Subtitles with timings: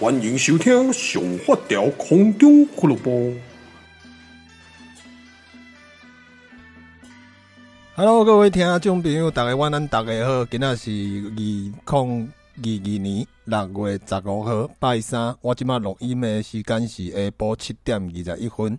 [0.00, 3.10] 欢迎收听《上发条空中俱乐部》。
[7.94, 10.42] Hello，各位听众朋友，大家晚安，大家好。
[10.46, 12.02] 今仔是二零二
[12.62, 15.36] 二年六月十五号，拜三。
[15.42, 18.78] 我今麦录音的时间是下晡七点二十一分。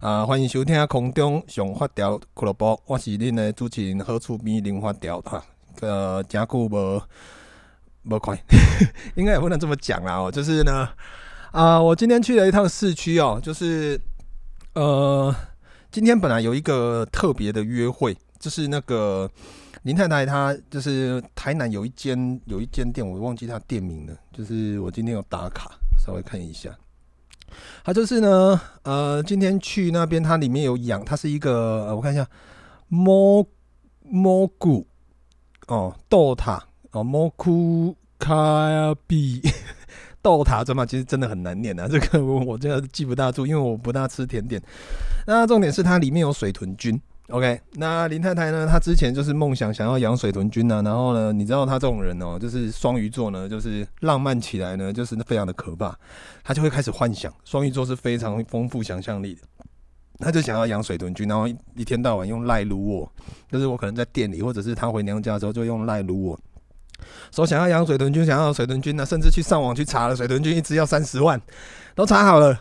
[0.00, 2.78] 啊，欢迎收听空中上发条俱乐部。
[2.84, 5.42] 我是恁的主持人何处边林发条哈。
[5.80, 7.02] 呃，真久无。
[8.08, 8.42] 不快，
[9.16, 10.16] 应该也不能这么讲啦。
[10.16, 10.88] 哦，就是呢，
[11.52, 14.00] 啊、我今天去了一趟市区哦，就是
[14.74, 15.34] 呃，
[15.90, 19.30] 今天本来有一个特别的约会，就是那个
[19.82, 25.70] 林太太她就是台南有一间有一间店，我忘记她店名了，就是我今天有打卡，
[26.02, 26.70] 稍微看一下，
[27.84, 32.26] 她就是呢，呃，今天去那边，它里面有养，它是一个，呃、我看一下，
[32.88, 33.46] 蘑
[34.02, 34.86] 蘑菇
[35.66, 36.64] 哦，豆塔。
[36.92, 39.40] 哦，蘑菇卡比
[40.20, 40.84] 豆塔怎么？
[40.84, 44.60] 其实真的很难念啊， 这个我我真的记不大住，因为我不大吃甜点。
[45.26, 47.00] 那重点是它里面有水豚菌。
[47.28, 48.66] OK，那林太太呢？
[48.66, 50.80] 她之前就是梦想想要养水豚菌啊。
[50.80, 55.94] 然后呢，你知道她这种人哦、就是双鱼座呢，就是浪漫起来呢，就是非常的可怕。
[56.42, 59.42] 她就会开始幻想，双鱼座是非常丰富想象力的。
[60.18, 61.46] 她就想要养水豚菌，然后
[61.76, 63.12] 一天到晚用赖撸我，
[63.52, 66.40] 就是我可能在店里，或者是她回娘家的时候，就用赖撸我。
[67.30, 71.40] 说想要养水豚菌，想要水豚菌呢，甚至去上网去查了，水豚菌一只要三十万，
[71.94, 72.58] 都查好了。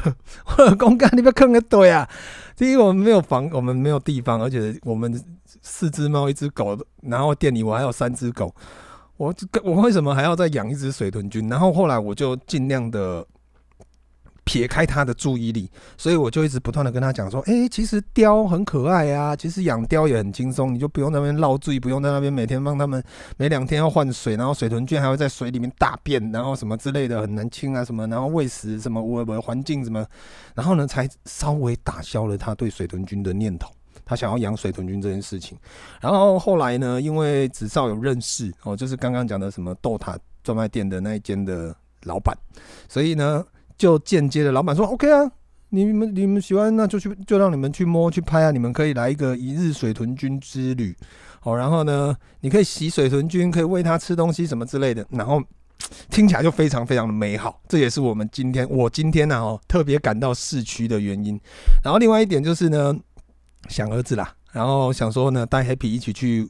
[0.58, 2.08] 我公干，你不要坑个对啊！
[2.56, 5.22] 第一，我们没有房，我们没有地方，而且我们
[5.62, 8.54] 四只猫，一只狗，然后店里我还有三只狗，
[9.16, 11.48] 我我为什么还要再养一只水豚菌？
[11.48, 13.26] 然后后来我就尽量的。
[14.46, 15.68] 撇开他的注意力，
[15.98, 23.02] 所以我就一直不断的跟他讲说：“诶、其实貂很可爱啊，其实养貂也很轻松，你就不用在那边绕注意，不用在那边每天帮他们
[23.36, 30.06] 每两天要换水，然后水豚菌还会在水里面大便，然后什么之类的很难清啊什么，然后喂食什么我我环境什么，
[30.54, 33.68] 然后呢才稍微打消了他对水豚菌的念头，
[34.04, 35.58] 他想要养水豚菌这件事情。
[36.00, 41.74] 然后后来呢，因为子少有认识哦，就是刚刚讲的什么豆塔专卖店的那一间的
[42.04, 42.32] 老板，
[42.88, 43.44] 所以呢。
[43.76, 45.30] 就间接的，老板说：“OK 啊，
[45.68, 50.96] 你们你们喜欢，那就去，就让你们去摸去拍啊，你们可以来一个一日水豚君之旅，
[51.40, 55.42] 好，然后呢，你可以洗水豚君，可以喂它吃东西什么之类的，然后
[56.08, 57.60] 听起来就非常非常的美好。
[57.68, 61.38] 这也是我们今天我今天呢哦特别赶到市区的原因。
[61.84, 62.96] 然后另外一点就是呢，
[63.68, 66.48] 想儿子啦，然后想说呢带 Happy 一起去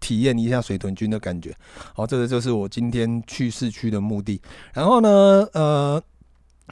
[0.00, 1.54] 体验一下水豚菌的感觉。
[1.94, 4.42] 好，这个就是我今天去市区的目的。
[4.74, 5.08] 然后呢，
[5.54, 6.02] 呃。”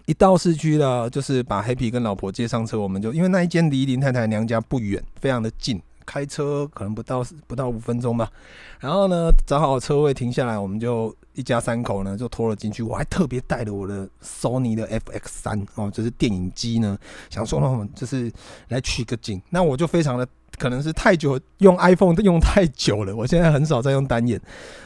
[0.06, 8.31] 一到市区了，就是把黑皮跟老婆接上车，我们就因为那一间离林太太娘家不远，非常的近，开车可能不到不到五分钟吧。
[8.79, 12.83] 然后呢，找好车位停下来，我们就一家三口呢就拖了进去。
[12.83, 16.99] 我还特别带了我的 Sony 的 FX 三哦，就是电影机呢，
[17.29, 18.33] 想说呢，就是
[18.69, 19.41] 来取个景。
[19.50, 20.27] 那我就非常的。
[20.60, 24.38] 可能是太久用 iPhone 用太久了，我现在很少再用单眼，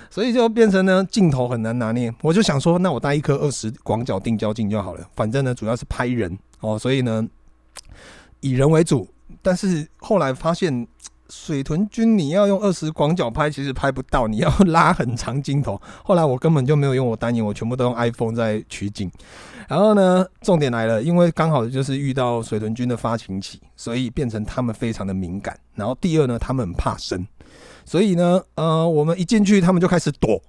[0.08, 2.14] 所以就变成呢镜头很难拿捏。
[2.22, 7.26] 我就想说，那我带一颗二十广角定焦镜就好了，反正呢主要是拍人哦，所以呢
[8.38, 9.08] 以人为主。
[9.42, 10.86] 但是后来发现
[11.28, 15.80] 水豚君你要用二十广角拍，其实拍不到，你要拉很长镜头。
[16.04, 19.10] 后来我根本就没有用我单眼，我全部都用 iPhone 在取景。
[19.66, 25.58] 然后呢，重点来了，因为刚好就是遇到水豚君的发情期，所以变成他们非常的敏感。
[25.74, 27.26] 然后第二呢，他们很怕生，
[27.84, 30.40] 所以呢，呃，我们一进去，他们就开始躲。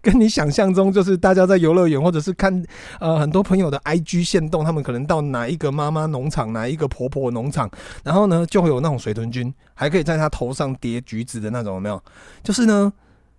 [0.00, 2.64] 跟你想象中，就是大家在游乐园或者是看
[3.00, 7.70] 呃很多朋友的 IG 线动，他们可能到哪一个妈妈农场，哪一个婆婆农场，
[8.02, 12.02] 然后呢就会有那种水豚菌，还可以在他头上叠橘子的那种，有没有？
[12.42, 12.92] 就是呢，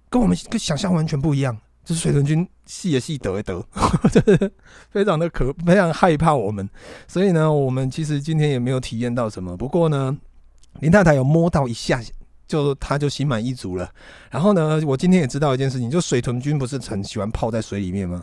[0.10, 1.58] 跟我们跟想象完全不一样。
[1.86, 3.66] 就是水豚菌细也细得也得，
[4.14, 4.52] 就是
[4.92, 6.70] 非常的可非常害怕我们，
[7.08, 9.58] 所以呢，我们其实今天也没有体验到什么。
[9.58, 10.16] 不过呢，
[10.82, 12.00] 林太太有摸到一下，
[12.50, 13.90] 就他就心满意足了。
[14.30, 18.22] 然后呢，我今天也知道一件事情，就水豚君不是很喜欢泡在水里面吗？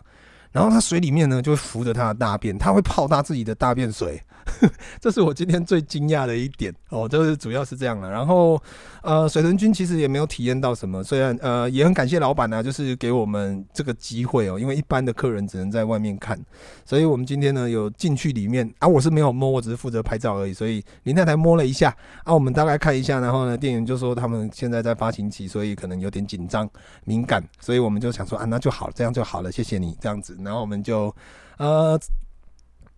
[0.52, 4.20] 然后它水里面呢就会浮着它的大便，它会泡它自己的大便水。
[5.00, 8.10] 这是我今天最惊讶的一点哦，就是主要是这样了。
[8.10, 8.60] 然后
[9.02, 16.38] 呃，水豚君其实也没有体验到什么，虽然呃也很感谢老板呢、就是给我们这个机会哦，因为一般的客人只能在外面看，
[16.84, 20.54] 所以我们今天呢有进去里面啊，我是没有摸，我只是负责拍照而已。
[20.54, 21.94] 所以林太太摸了一下
[22.24, 26.68] 啊，我们大概看一下，然后呢，店员就说他们现在在发情期，所以可能有点紧张
[27.04, 31.14] 敏感，所以我们就想说啊，那就好，这样就好了，谢谢你这样子，然后我们就
[31.58, 31.98] 呃。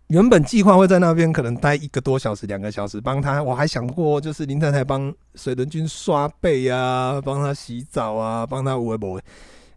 [0.08, 3.43] 原本计划会在那边可能待一个多小时、两个小时，帮他。
[3.43, 9.20] 我还想过，就是林太太帮水轮君刷背啊，帮他洗澡啊，帮他围脖。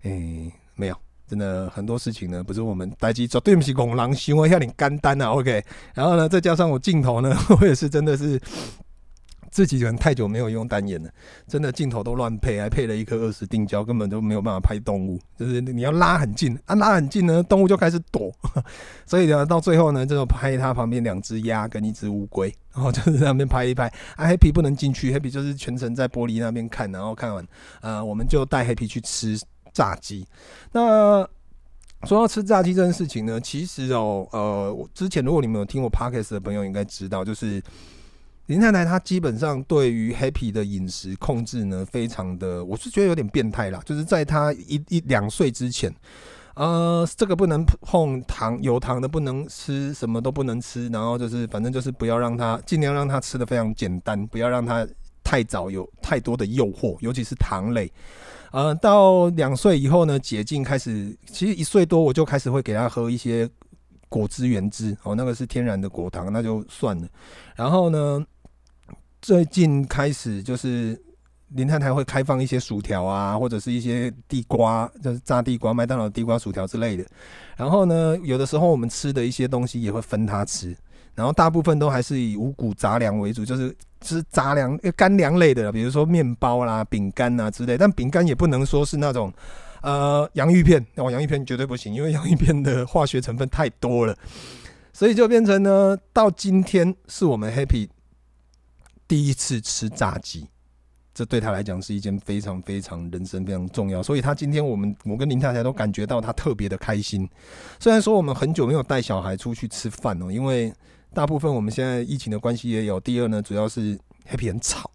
[0.03, 0.09] 哎，
[0.75, 0.95] 没有，
[1.27, 5.31] 真的很多事情呢，不是我们待机做，对不起，拱狼行为要你干单啊。
[5.31, 5.63] OK，
[5.93, 8.39] 然后呢，再加上我镜头呢， 我也是真的是。
[9.51, 11.09] 自己人太久没有用单眼了，
[11.45, 15.19] 真的镜头都乱配，还配了一颗二十定焦，根本都没有办法拍动物。
[15.37, 18.33] 就是你要拉很近啊，拉很近呢，动物就开始躲。
[19.05, 23.91] 所以呢，到最后呢，就拍它旁边两只鸭跟一只乌龟，然 后就是在那边拍一拍。
[24.15, 27.45] 啊，Happy 不能进去，Happy 就是全程在玻璃那边看，然后看完，
[27.81, 29.37] 呃，我们就带 Happy 去吃
[29.73, 30.25] 炸鸡。
[30.71, 31.27] 那
[32.03, 37.61] 说到吃炸鸡这件事情呢，其实哦，呃，我之前如果你们有听我 Podcast 的朋友应该知道，就是。
[38.51, 43.81] 林太太她基本上对于 Happy 的饮食控制呢，非常的，我是觉得有点变态啦。
[43.85, 45.89] 就是在他一一两岁之前，
[46.55, 50.89] 呃，这个不能碰糖，有糖的不能吃，什么都不能吃。
[50.89, 54.85] 然后就是反正就是不要让他，尽量让他吃的非常简单，不要让他
[55.23, 57.89] 太早有太多的诱惑，尤其是糖类。
[58.51, 63.49] 呃，到两岁以后呢，解禁开始，其实一岁多我就开始会给他喝一些
[64.09, 67.07] 果汁原汁哦，那个是天然的果糖，那就算了。
[67.55, 68.21] 然后呢，
[69.21, 70.99] 最近开始就是
[71.49, 77.05] 林太太会开放一些薯条啊，或者是一些地瓜，就是炸地瓜、麦当劳地瓜薯条之类的。
[77.55, 80.75] 然后呢，有的时候我们吃的一些东西也会分他吃，
[81.13, 87.77] 然后大部分都还是以五谷杂粮为主，就是吃杂粮、干粮类的，比如说面包啦、饼干啊之类。
[87.77, 89.31] 但饼干也不能说是那种
[89.81, 94.17] 呃洋芋片，哦，洋芋片绝对不行，因为洋芋片的化学成分太多了，
[94.93, 97.87] 所以就变成呢，到今天是我们 Happy。
[99.11, 100.47] 第一次吃炸鸡，
[101.13, 107.29] 这对他来讲是一件非常非常人生非常重要，所以他今天我们我跟林太太都感觉到他特别的开心。
[107.77, 110.73] 虽然说我们很久没有带小孩出去吃饭哦，因为
[111.13, 113.01] 大部分我们现在疫情的关系也有。
[113.01, 114.89] 第二呢，主要是 Happy 很吵，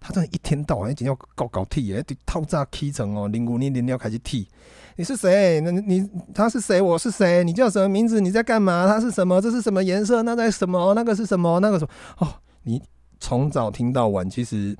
[0.00, 4.48] 他真的一天到晚一定要搞搞踢，哎，套炸踢成哦，零五年零要开始踢。
[4.96, 5.60] 你是谁？
[5.60, 6.04] 那你
[6.34, 6.80] 他是谁？
[6.80, 7.44] 我是谁？
[7.44, 8.20] 你叫什么名字？
[8.20, 8.88] 你在干嘛？
[8.88, 9.40] 他是什么？
[9.40, 10.24] 这是什么颜色？
[10.24, 10.94] 那在什么？
[10.94, 11.60] 那个是什么？
[11.60, 12.26] 那个什么？
[12.26, 12.34] 哦，
[12.64, 12.82] 你。
[13.18, 14.76] 从早听到晚，其实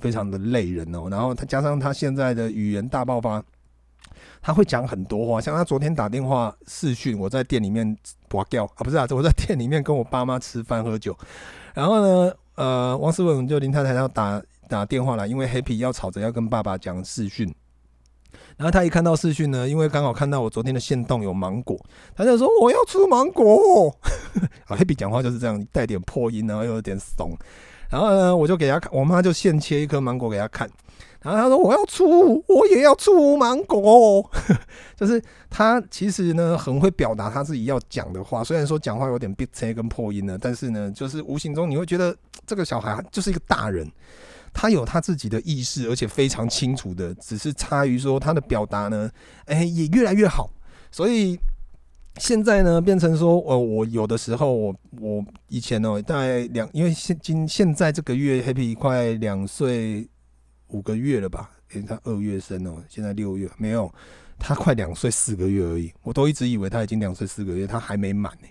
[0.00, 1.08] 非常的累人哦。
[1.10, 3.42] 然后他加上他现在的语言大爆发，
[4.40, 5.40] 他会讲很多话。
[5.40, 7.96] 像他昨天打电话视讯，我在店里面
[8.28, 11.16] 拔掉啊，不是啊，我在店里面跟我爸妈吃饭喝酒。
[11.74, 17.52] 然后呢，呃，王思文就林太太要打打电话来，因为 Happy 要吵着要跟爸爸讲视讯。
[18.56, 21.78] 然后他一看到视讯呢，因为刚好看到我昨天的限动有芒果，
[22.14, 23.94] 他就说我要吃芒果。
[24.68, 27.30] 啊，Happy 讲话就是这样，带点破音，然后又有点怂。
[27.90, 30.70] 然后呢，我就给他看，我妈就现切一颗芒果给他看，
[31.20, 34.30] 然后他说我要出，我也要出芒果，
[34.96, 35.20] 就是
[35.50, 42.16] 他其实呢很会表达他自己要讲的话，虽然说讲话有点憋车跟破音呢，但是呢，就是无形中你会觉得
[42.46, 43.90] 这个小孩就是一个大人，
[44.52, 49.10] 他有他自己的意识，而且非常清楚的，只是差于说他的表达呢，
[49.46, 50.48] 哎，也越来越好，
[50.92, 51.38] 所以。
[52.16, 60.08] 现在呢，变成说，呃，我有的时候，我我以前哦，大概两，因为现今现在这个月，Happy 快两岁
[60.68, 61.50] 五个月了吧？
[61.72, 63.92] 诶、欸，他二月生哦，现在六月没有，
[64.38, 65.92] 他快两岁四个月而已。
[66.02, 68.48] 我都一直以为他已经两岁四个月，他还没满呢，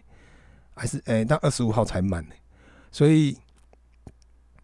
[0.73, 2.33] 还是诶，他二十五号才满呢，
[2.91, 3.37] 所以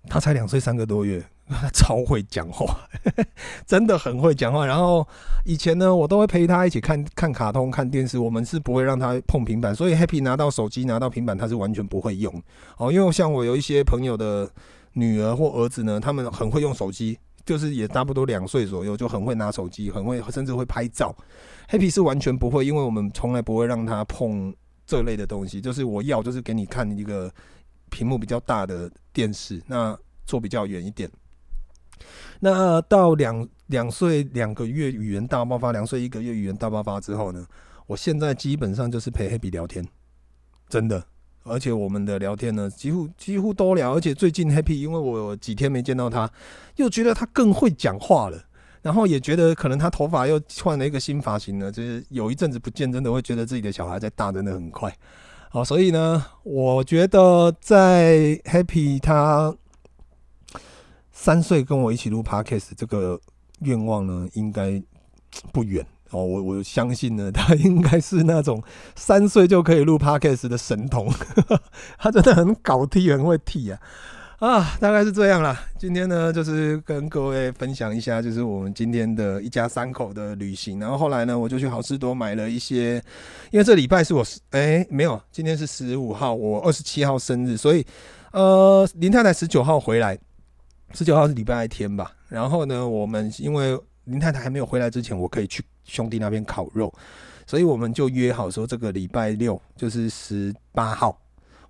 [0.08, 1.24] 他才两岁三个多月。
[1.48, 2.88] 他 超会讲话，
[3.68, 4.66] 真的很会讲话。
[4.66, 5.08] 然后
[5.44, 8.18] 以前呢，我都会陪他一起看看卡通、看电视。
[8.18, 12.34] 我们是不会让他碰平板，所以 Happy 拿到手机、拿到平板，他是完全不会用。
[12.78, 14.50] 哦，因为像我有一些朋友的
[14.94, 21.16] 女儿或儿子呢，他们很会用手机，就是也差不多两岁左右，就很会拿手机，很会甚至会拍照。
[21.70, 24.52] Happy 是完全不会，因为我们从来不会让他碰
[24.88, 25.62] 这类的东西。
[25.62, 27.32] 就是我要，就是给你看一个
[27.92, 31.08] 屏幕比较大的电视，那坐比较远一点。
[32.40, 37.46] 那到两两岁两个月语言大爆发，两岁一个月语言大爆发之后呢，
[37.88, 39.88] 我现在基本上就是陪 Happy 聊天，
[40.70, 41.04] 真的，
[41.44, 46.30] 而且我们的聊天呢，几乎几乎都聊，而且最近 Happy 因为我几天没见到他，
[46.76, 48.44] 又觉得他更会讲话了，
[48.82, 54.94] 然后也觉得可能他头发又换了一个新发型呢，就是有一阵子不见，真的会觉得自己的小孩在大，真的很快。
[55.50, 59.56] 好，所以呢，我觉得在 Happy 他
[61.18, 63.20] 三岁跟我一起录 Podcast 这个
[63.62, 64.84] 愿望呢，应该
[65.54, 66.24] 不远哦。
[66.24, 68.62] 我我相信呢， 他应该是那种
[68.96, 71.10] 三岁就可以录 Podcast 的神童，
[71.98, 73.80] 他真的很搞踢，很会踢啊。
[74.40, 75.58] 啊，大概是这样啦。
[75.80, 80.78] 今天呢，就是跟各位分享一下，就是我们今天的一家三口的旅行。
[80.78, 83.02] 然后后来呢，我就去好市多买了一些，
[83.50, 87.84] 因为这礼拜是我哎、欸、没有，今天是十五号，我二十七号生日，所以
[88.34, 90.20] 呃林太太十九号回来，
[90.94, 92.12] 十九号是礼拜天吧。
[92.30, 96.94] 然后呢，我们因为林太太还没有回来之前，我可以去兄弟那边烤肉，
[97.46, 101.18] 所以我们就约好说这个礼拜六就是十八号，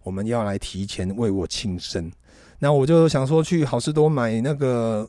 [0.03, 2.12] 我们要来提前为我庆生。
[2.60, 5.07] 那我就想说去好市多买那个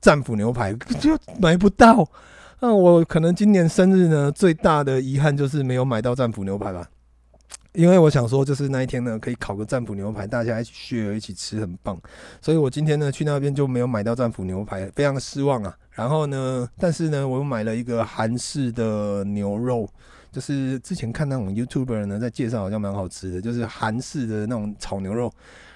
[0.00, 2.08] 战斧牛排， 就买不到。
[2.60, 6.88] 那我可能今年生日呢，最大的遗憾就是没有买到战斧牛排吧。
[7.74, 11.98] 因为我想说，就是那一天呢，可以烤个战斧牛排，大家一起聚一起吃，很棒。
[12.40, 15.74] 所以我今天呢去那边就没有买到战斧牛排，非常的失望啊。
[15.90, 19.88] 然后呢，但是呢，我又买了一个韩式的牛肉，
[20.30, 25.32] 就是之前看那种 YouTuber 呢在介绍，好像蛮好吃的，就是韩式的那种炒牛肉。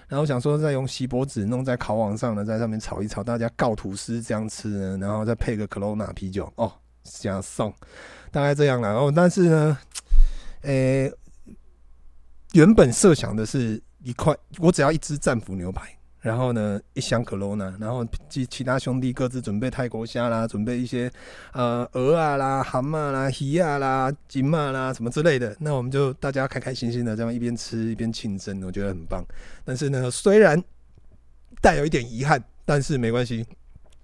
[0.09, 6.71] 然后想说再用锡箔纸弄在烤网上呢，在上面炒一炒，大家告吐司这样吃呢，然后再配个 Corona 啤酒哦，
[7.05, 7.73] 想送，
[8.31, 8.91] 大概这样了。
[8.91, 9.79] 哦，但是呢，
[10.63, 11.13] 诶，
[12.57, 15.87] 原本设想的是一块，我只要一只战斧牛排。
[16.23, 21.09] 然后呢，一箱可乐呢，然后其其他兄弟各自准备泰国虾啦，准备一些
[21.53, 25.55] 呃鹅啊啦、蛤蟆啦、鱼啊啦、金马啦什么之类的。
[25.61, 29.23] 那我们就大家开开心心的这样一边吃一边庆生，我觉得很棒。
[29.65, 30.61] 但是呢，虽然
[31.61, 33.47] 带有一点遗憾，但是没关系，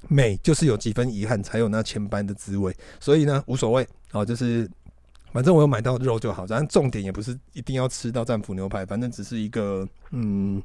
[0.09, 2.73] 美就是有几分遗憾才有那千般的滋味。
[3.01, 4.71] 所以呢，无所谓，好，就是
[5.33, 6.47] 反正我有买到肉就好。
[6.47, 10.63] 反正重点也不是一定要吃到战斧牛排，反正只是一个嗯。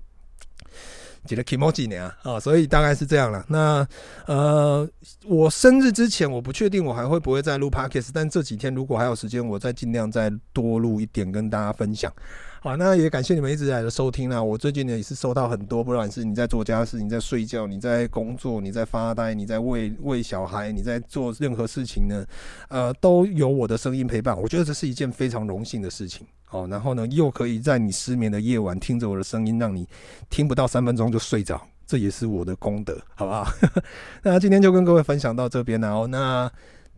[1.25, 3.43] 几个 Kimoji 呢啊，所以大概是这样了。
[3.49, 3.85] 那
[4.27, 4.87] 呃，
[5.25, 12.13] 我生日之前我不确定我还会不会再录 Podcast，但这几天如果还有时间，我再尽量再多录一点跟大家分享。
[12.59, 14.41] 好，那也感谢你们一直来的收听啊。
[14.41, 22.25] 我最近呢也是收到很多，不管是你在做家事、你在睡觉、你在工作、你在发呆、你在喂喂小孩、你在做任何事情呢，
[22.69, 24.39] 呃，都有我的声音陪伴。
[24.39, 26.25] 我觉得这是一件非常荣幸的事情。
[26.45, 29.87] 好，然后呢，又可以在你失眠的夜晚听着我的声音，让你
[30.29, 33.47] 听不到三分钟就睡着，这也是我的功德，好不好？
[34.23, 36.07] 那今天就跟各位分享到这边了哦。
[36.07, 36.51] 那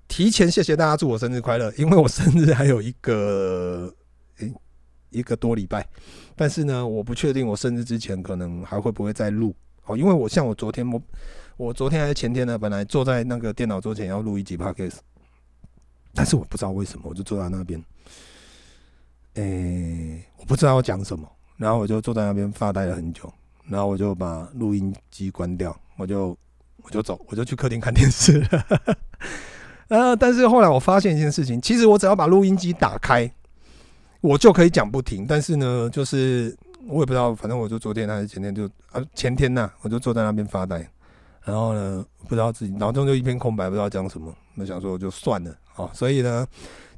[0.08, 3.94] 提前谢谢大家，祝我生日快乐，因为我生日还有一个
[4.38, 4.54] 诶
[5.10, 5.86] 一个多礼拜，
[6.36, 11.02] 但是呢，我不确定我生日之前可能还会不会再录哦，因为我像我昨天我
[11.58, 14.98] 我昨天还是前天呢，本来坐在那个电脑桌前要录一集 podcast，
[16.14, 17.84] 但是我不知道为什么，我就坐在那边。
[19.36, 23.32] 诶、我不知道要讲什么，然后我就坐在那边发呆了很久，
[23.68, 26.38] 然后我就把录音机关掉，我就
[26.84, 28.66] 我就走，我就去客厅看电视了。
[29.90, 30.16] 啊！
[30.16, 33.32] 但是后来我发现一件事情，其实我只要把录音机打开，
[34.22, 35.26] 我就可以讲不停。
[35.28, 36.56] 但是呢，就是
[36.88, 40.88] 我也不知道，反正我就昨天还是前天就啊前天呐，我就坐在那边发呆，
[41.44, 45.90] 然后呢，不知道自己脑中就一片空白，不知道讲什么，那想说就算了啊。
[45.94, 46.48] 所以呢。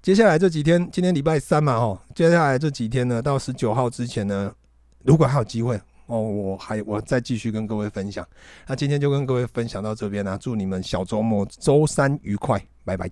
[0.02, 4.52] 接下来这几天，今天礼拜三嘛，哦，接下来这几天呢，到十九号之前呢，
[5.04, 8.28] 如果还有机会哦，我还我再继续跟各位分享。
[8.66, 13.08] 那今天就跟各位分享到这边啦，祝你们小周末周三愉快，拜拜。